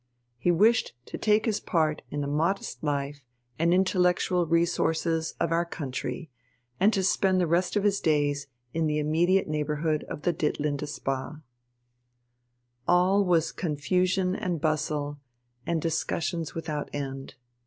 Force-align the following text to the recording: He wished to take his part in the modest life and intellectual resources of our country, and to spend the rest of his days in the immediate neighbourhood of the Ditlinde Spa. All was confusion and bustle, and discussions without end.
He 0.39 0.49
wished 0.49 0.93
to 1.05 1.19
take 1.19 1.45
his 1.45 1.59
part 1.59 2.01
in 2.09 2.21
the 2.21 2.27
modest 2.27 2.83
life 2.83 3.23
and 3.59 3.71
intellectual 3.71 4.47
resources 4.47 5.35
of 5.39 5.51
our 5.51 5.63
country, 5.63 6.31
and 6.79 6.91
to 6.93 7.03
spend 7.03 7.39
the 7.39 7.45
rest 7.45 7.75
of 7.75 7.83
his 7.83 7.99
days 8.01 8.47
in 8.73 8.87
the 8.87 8.97
immediate 8.97 9.47
neighbourhood 9.47 10.03
of 10.05 10.23
the 10.23 10.33
Ditlinde 10.33 10.87
Spa. 10.89 11.41
All 12.87 13.23
was 13.23 13.51
confusion 13.51 14.35
and 14.35 14.59
bustle, 14.59 15.19
and 15.67 15.79
discussions 15.79 16.55
without 16.55 16.89
end. 16.95 17.35